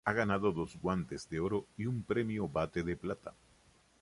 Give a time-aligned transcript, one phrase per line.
[0.03, 3.35] Ha ganado dos Guantes de Oro y un premio Bate de Plata.